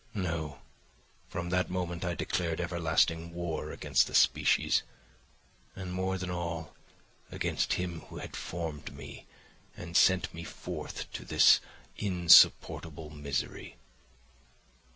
No; 0.15 0.57
from 1.29 1.51
that 1.51 1.69
moment 1.69 2.03
I 2.03 2.15
declared 2.15 2.59
everlasting 2.59 3.35
war 3.35 3.71
against 3.71 4.07
the 4.07 4.15
species, 4.15 4.81
and 5.75 5.93
more 5.93 6.17
than 6.17 6.31
all, 6.31 6.73
against 7.29 7.73
him 7.73 7.99
who 8.09 8.17
had 8.17 8.35
formed 8.35 8.97
me 8.97 9.27
and 9.77 9.95
sent 9.95 10.33
me 10.33 10.43
forth 10.43 11.11
to 11.13 11.23
this 11.23 11.59
insupportable 11.97 13.11
misery. 13.11 13.75